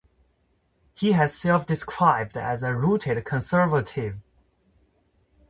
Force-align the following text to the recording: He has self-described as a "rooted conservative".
He 0.95 1.11
has 1.11 1.31
self-described 1.37 2.35
as 2.35 2.63
a 2.63 2.73
"rooted 2.75 3.23
conservative". 3.23 4.15